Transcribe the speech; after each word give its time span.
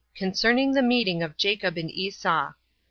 Concerning 0.15 0.71
The 0.71 0.81
Meeting 0.81 1.21
Of 1.21 1.37
Jacob 1.37 1.77
And 1.77 1.91
Esau. 1.91 2.53